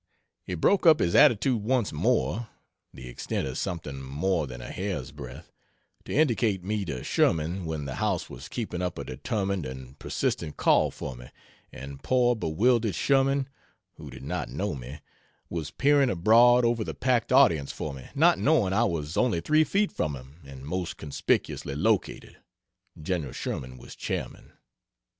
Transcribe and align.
He 0.41 0.55
broke 0.55 0.87
up 0.87 0.99
his 0.99 1.13
attitude 1.13 1.61
once 1.61 1.93
more 1.93 2.49
the 2.91 3.07
extent 3.07 3.47
of 3.47 3.55
something 3.55 4.01
more 4.01 4.47
than 4.47 4.59
a 4.59 4.71
hair's 4.71 5.11
breadth 5.11 5.51
to 6.05 6.11
indicate 6.11 6.63
me 6.63 6.85
to 6.85 7.03
Sherman 7.03 7.65
when 7.65 7.85
the 7.85 7.97
house 8.01 8.27
was 8.27 8.49
keeping 8.49 8.81
up 8.81 8.97
a 8.97 9.03
determined 9.03 9.63
and 9.63 9.99
persistent 9.99 10.57
call 10.57 10.89
for 10.89 11.15
me, 11.15 11.27
and 11.71 12.01
poor 12.01 12.35
bewildered 12.35 12.95
Sherman, 12.95 13.47
(who 13.97 14.09
did 14.09 14.23
not 14.23 14.49
know 14.49 14.73
me), 14.73 15.01
was 15.51 15.69
peering 15.69 16.09
abroad 16.09 16.65
over 16.65 16.83
the 16.83 16.95
packed 16.95 17.31
audience 17.31 17.71
for 17.71 17.93
me, 17.93 18.07
not 18.15 18.39
knowing 18.39 18.73
I 18.73 18.85
was 18.85 19.15
only 19.15 19.39
three 19.39 19.63
feet 19.63 19.91
from 19.91 20.15
him 20.15 20.41
and 20.47 20.65
most 20.65 20.97
conspicuously 20.97 21.75
located, 21.75 22.37
(Gen. 22.99 23.31
Sherman 23.33 23.77
was 23.77 23.95
Chairman.) 23.95 24.53